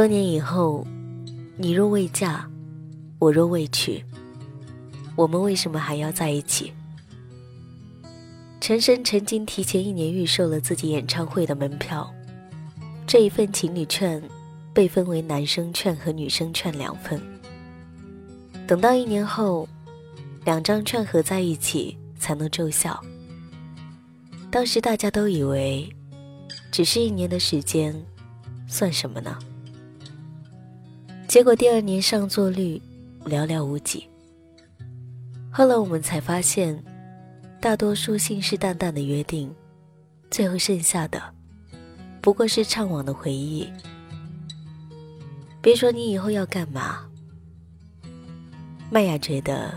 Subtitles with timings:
[0.00, 0.82] 多年以后，
[1.58, 2.48] 你若未嫁，
[3.18, 4.02] 我若未娶，
[5.14, 6.72] 我们为什么还要在一起？
[8.62, 12.10] 陈升曾经提前一年预售了自己演唱会的门票，
[13.06, 14.22] 这一份情侣券
[14.72, 17.20] 被分为男生券和女生券两份。
[18.66, 19.68] 等到一年后，
[20.46, 22.98] 两张券合在一起才能奏效。
[24.50, 25.94] 当时大家都以为，
[26.72, 27.94] 只是一年的时间，
[28.66, 29.38] 算什么呢？
[31.30, 32.82] 结果第二年上座率
[33.24, 34.04] 寥寥无几。
[35.48, 36.76] 后来我们才发现，
[37.60, 39.48] 大多数信誓旦旦的约定，
[40.28, 41.22] 最后剩下的
[42.20, 43.70] 不过是怅惘的回忆。
[45.62, 47.08] 别说你以后要干嘛，
[48.90, 49.72] 麦雅觉得，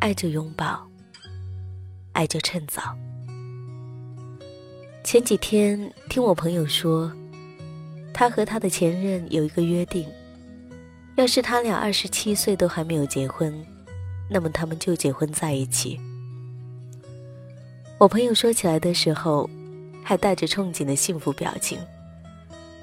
[0.00, 0.84] 爱就拥抱，
[2.14, 2.82] 爱就趁早。
[5.04, 7.12] 前几天听我朋友说，
[8.12, 10.04] 他和他的前任有一个约定，
[11.18, 13.52] 要是他俩二十七岁都还没有结婚，
[14.30, 15.98] 那么他们就结婚在一起。
[17.98, 19.50] 我朋友说起来的时候，
[20.04, 21.76] 还带着憧憬的幸福表情，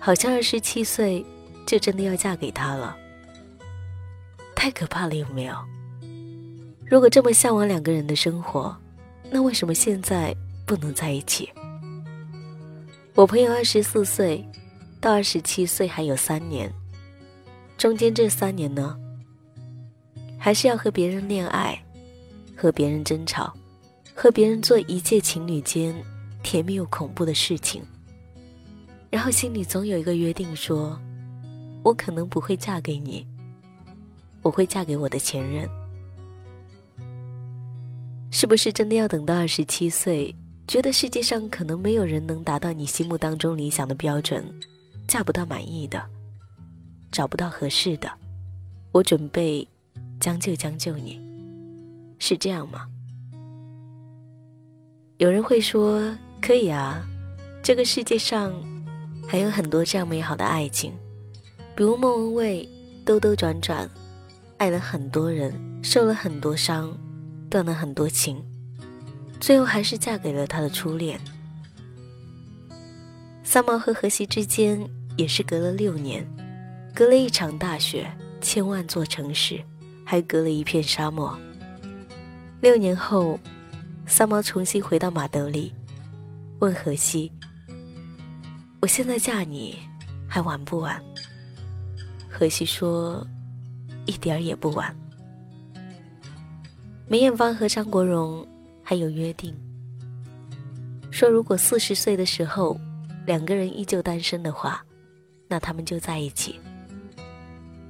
[0.02, 1.25] 好像二十七岁
[1.66, 2.97] 就真的要嫁给他了。
[4.53, 5.55] 太可怕了，有没有？
[6.86, 8.75] 如果这么向往两个人的生活，
[9.31, 11.49] 那为什么现在不能在一起？
[13.14, 14.45] 我朋友二十四岁，
[14.99, 16.70] 到二十七岁还有三年，
[17.78, 18.98] 中间这三年呢，
[20.38, 21.78] 还是要和别人恋爱，
[22.56, 23.54] 和别人争吵，
[24.14, 25.94] 和别人做一切情侣间
[26.42, 27.84] 甜蜜又恐怖的事情，
[29.09, 30.98] 然后心里总有一个约定，说，
[31.84, 33.28] 我可能不会嫁给你，
[34.42, 35.70] 我会嫁给我的前任，
[38.32, 40.34] 是不是真的要等到二十七岁？
[40.67, 44.44] 觉得世界上可能没有人能达到你心目当中理想的标准，
[45.08, 46.04] 嫁不到满意的，
[47.15, 48.11] 找不到合适的，
[48.92, 49.65] 我准备
[50.20, 51.17] 将就将就你，
[52.20, 52.87] 是这样吗？
[55.15, 57.08] 有人会说可以啊，
[57.64, 58.54] 这个世界上
[59.25, 60.92] 还有很多这样美好的爱情，
[61.73, 62.67] 比如莫文蔚
[63.05, 63.89] 兜兜转转，
[64.58, 66.93] 爱了很多人，受了很多伤，
[67.49, 68.43] 断了很多情。
[69.39, 71.17] 最后还是嫁给了他的初恋。
[73.42, 76.27] 三毛和荷西之间也是隔了六年，
[76.95, 79.61] 隔了一场大雪，千万座城市，
[80.06, 81.38] 还隔了一片沙漠。
[82.61, 83.38] 六年后，
[84.06, 85.73] 三毛重新回到马德里，
[86.60, 87.30] 问荷西
[88.82, 89.78] ：“我现在嫁你，
[90.26, 91.04] 还晚不晚？”
[92.32, 93.28] 荷西说
[94.08, 94.95] ：“一点儿也不晚。”
[97.10, 98.48] 梅艳芳和张国荣。
[98.88, 99.52] 还有约定，
[101.10, 102.80] 说如果四十岁的时候
[103.26, 104.86] 两个人依旧单身的话，
[105.48, 106.60] 那他们就在一起。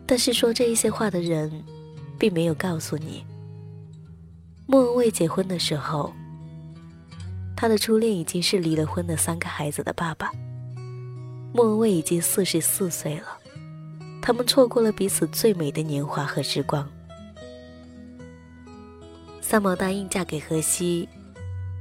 [0.05, 1.51] 但是说这一些话的人，
[2.17, 3.25] 并没有告诉你，
[4.67, 6.13] 莫文蔚结婚的时候，
[7.55, 10.31] 他的初恋已经是离了婚的三个孩子的爸爸。
[11.53, 13.37] 莫文蔚已经四十四岁了，
[14.21, 16.87] 他们错过了彼此最美的年华和时光。
[19.41, 21.07] 三毛答应嫁给荷西，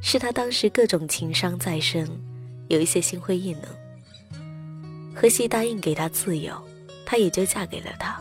[0.01, 2.09] 是他当时各种情伤在身，
[2.69, 3.63] 有一些心灰意冷。
[5.15, 6.55] 荷西答应给他自由，
[7.05, 8.21] 她也就嫁给了他。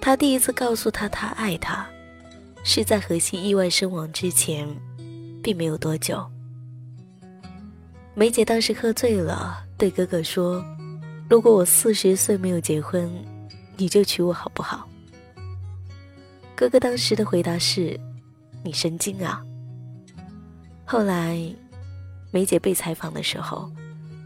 [0.00, 1.86] 他第一次告诉他他爱他，
[2.64, 4.66] 是在荷西意外身亡之前，
[5.42, 6.26] 并没有多久。
[8.14, 10.64] 梅姐当时喝醉了，对哥哥说
[11.28, 13.10] ：“如果我四十岁没有结婚，
[13.76, 14.88] 你就娶我好不好？”
[16.56, 17.98] 哥哥当时的回答是
[18.64, 19.42] ：“你神经啊！”
[20.86, 21.38] 后来，
[22.30, 23.70] 梅姐被采访的时候，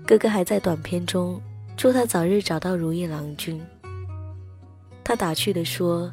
[0.06, 1.40] 哥哥还在短片中
[1.76, 3.60] 祝他早日找到如意郎君。
[5.02, 6.10] 他打趣地说：“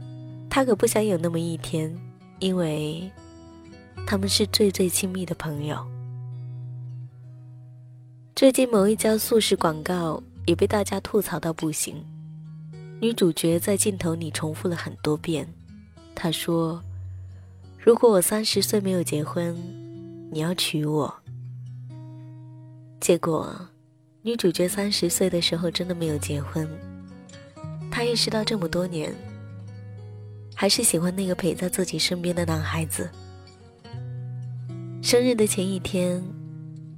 [0.49, 1.95] 他可不想有那么一天，
[2.39, 3.09] 因为
[4.05, 5.77] 他们是最最亲密的朋友。”
[8.35, 12.03] 最近某一家素食广告也被大家吐槽到不行，
[12.99, 15.47] 女主角在镜头里重复了很多遍。
[16.15, 16.81] 她说
[17.79, 19.55] ：“如果我三十岁没有结婚，
[20.31, 21.13] 你要娶我。”
[22.99, 23.55] 结果，
[24.23, 26.67] 女主角三十岁的时候真的没有结婚。
[27.89, 29.11] 她意识到这么多年，
[30.53, 33.09] 还是喜欢那个陪在自己身边的男孩子。
[35.01, 36.23] 生日的前一天，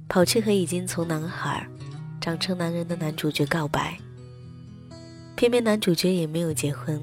[0.06, 1.66] 跑去和已经从男孩
[2.20, 3.96] 长成男人的男主角告白。
[5.34, 7.00] 偏偏男主角也没有结婚。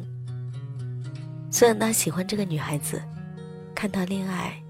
[1.50, 3.02] 虽然他喜欢这个女孩子，
[3.74, 4.62] 看她恋爱，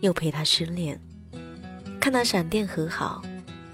[0.00, 1.00] 又陪她失恋，
[2.00, 3.22] 看她闪电和好，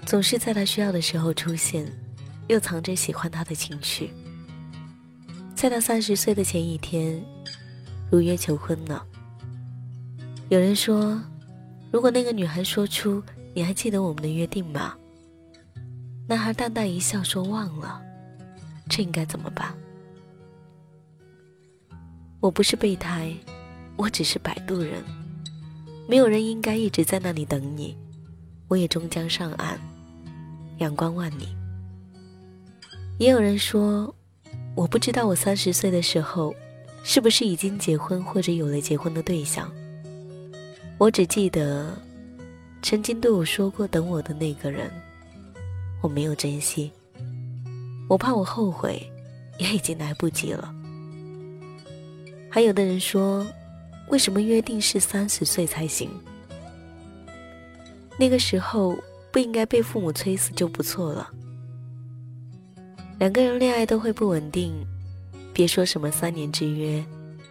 [0.05, 1.91] 总是在他需要的时候出现，
[2.47, 4.11] 又藏着喜欢他的情绪。
[5.55, 7.23] 在他三十岁的前一天，
[8.11, 9.05] 如约求婚了。
[10.49, 11.19] 有人说，
[11.91, 13.23] 如果那个女孩说出
[13.55, 14.93] “你还记得我们的约定吗？”
[16.27, 18.01] 男孩淡淡一笑说：“忘了。”
[18.89, 19.73] 这应该怎么办？
[22.39, 23.33] 我不是备胎，
[23.95, 25.01] 我只是摆渡人。
[26.07, 27.97] 没有人应该一直在那里等你，
[28.67, 29.79] 我也终将上岸，
[30.83, 31.47] 阳光万里。
[33.17, 34.13] 也有人说，
[34.75, 36.53] 我不知道我三十岁的时候，
[37.03, 39.71] 是不是已经结婚或者有了结婚的对象。
[40.97, 41.97] 我只记得，
[42.81, 44.91] 曾经对我说过等我的那个人，
[46.01, 46.91] 我没有珍惜。
[48.09, 49.01] 我怕我后悔，
[49.57, 50.73] 也已经来不及了。
[52.49, 53.45] 还有的人说，
[54.09, 56.09] 为什么约定是三十岁才行？
[58.19, 58.95] 那个时候
[59.33, 61.27] 不应该被父母催死就不错了。
[63.17, 64.71] 两个人恋爱都会不稳定，
[65.51, 67.03] 别说什么三年之约、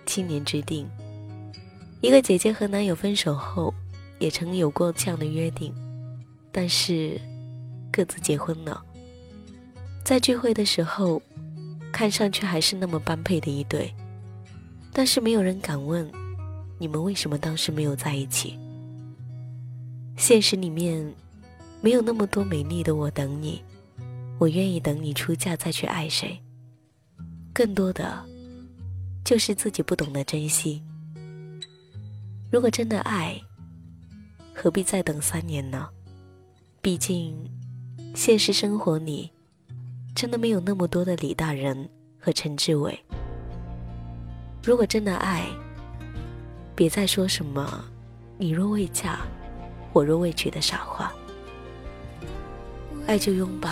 [0.07, 0.89] 七年之定。
[2.01, 3.75] 一个姐姐和男友分手后，
[4.21, 5.75] 也曾有过这样的约定，
[6.53, 7.21] 但是
[7.93, 8.81] 各自结婚了。
[10.05, 11.21] 在聚会的时候，
[11.93, 13.93] 看上去还是那么般配的一对，
[14.93, 16.09] 但是没有人敢问，
[16.79, 18.57] 你们为什么当时没有在一起？
[20.17, 21.13] 现实里面，
[21.83, 23.63] 没有那么多美丽的我等你，
[24.39, 26.41] 我愿意等你出嫁再去爱谁。
[27.53, 28.25] 更多的，
[29.25, 30.81] 就是自己不懂得珍惜。
[32.51, 33.39] 如果真的爱，
[34.55, 35.89] 何必再等三年呢？
[36.81, 37.37] 毕竟，
[38.15, 39.31] 现实生活里。
[40.15, 41.89] 真的没有那么多的李大人
[42.21, 42.97] 和陈志伟。
[44.63, 45.47] 如果真的爱，
[46.77, 47.83] 别再说什么
[48.37, 49.21] “你若未嫁，
[49.95, 51.11] 我若未娶”的傻话。
[53.07, 53.69] 爱就拥抱，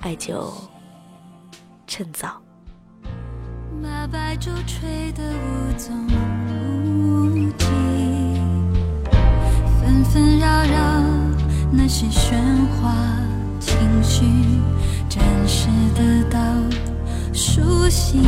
[0.00, 0.52] 爱就
[1.86, 2.40] 趁早。
[3.82, 5.94] 把白昼吹得无踪
[6.96, 7.66] 无迹，
[9.80, 11.02] 纷纷扰扰，
[11.70, 12.34] 那些喧
[12.80, 12.92] 哗
[13.60, 14.24] 情绪。
[15.08, 16.38] 暂时得到
[17.32, 18.22] 舒心，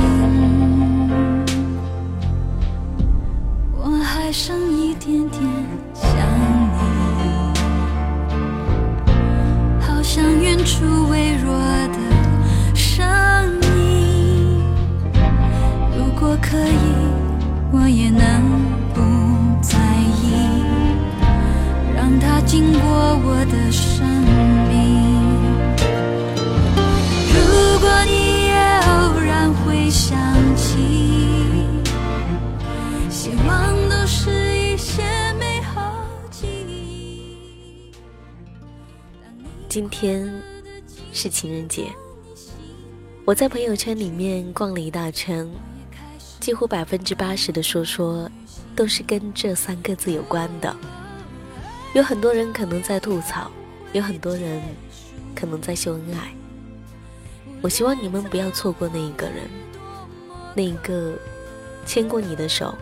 [3.77, 5.43] 我还剩一点点
[5.93, 6.17] 想
[10.69, 11.99] 出微弱的
[12.75, 13.03] 声
[13.75, 14.63] 音。
[15.97, 16.95] 如果可以
[17.73, 18.43] 我也能
[18.93, 19.01] 不
[19.63, 19.79] 在
[20.23, 20.63] 意
[21.97, 22.81] 让它经过
[23.25, 24.07] 我的生
[24.69, 24.77] 命。
[27.33, 28.13] 如果你
[28.49, 28.53] 也
[28.91, 30.19] 偶然会想
[30.55, 31.65] 起
[33.09, 35.03] 希望都是一些
[35.41, 37.91] 美好记忆。
[39.67, 40.31] 今天
[41.19, 41.93] 是情人节，
[43.25, 45.51] 我在朋友圈里面逛了一大圈，
[46.39, 48.31] 几乎百分之八十的说说
[48.77, 50.77] 都是跟这三个字有关的。
[51.93, 53.51] 有很多人可能在吐槽，
[53.93, 54.63] 有很多人
[55.35, 56.33] 可能在秀恩爱。
[57.61, 59.51] 我希望你们不要错过那一个人，
[60.55, 61.19] 那一个
[61.85, 62.79] 牵过你的手，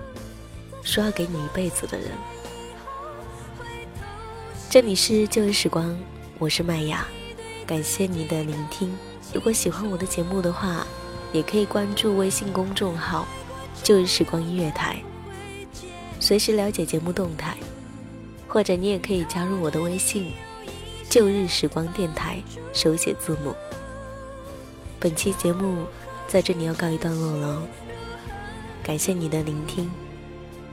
[0.83, 2.09] 说要给你一辈子的人。
[4.69, 5.99] 这里是旧日时光。
[6.39, 7.07] 我是麦雅，
[7.67, 8.97] 感谢你的聆听。
[9.35, 10.87] 如果喜欢我的节目的话，
[11.33, 13.27] 也可以关注微信公众号
[13.83, 15.03] “旧日时光音乐台”，
[16.21, 17.57] 随时了解节目动态。
[18.49, 20.33] 或者你也可以加入我的微信
[21.11, 22.41] “旧日时光电台”，
[22.73, 23.55] 手写字母。
[25.01, 25.85] 本期节目
[26.29, 27.63] 在这里要告一段落了，
[28.83, 29.91] 感谢你的聆听，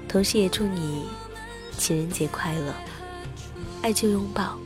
[0.08, 1.06] 同时也祝你
[1.78, 2.74] 情人节快乐，
[3.82, 4.63] 爱就拥抱。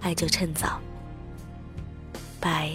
[0.00, 0.80] 爱就趁早，
[2.40, 2.72] 拜。